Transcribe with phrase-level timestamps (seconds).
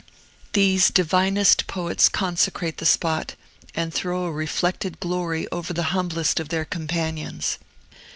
[0.53, 3.35] These divinest poets consecrate the spot,
[3.75, 7.59] and throw a reflected glory over the humblest of their companions.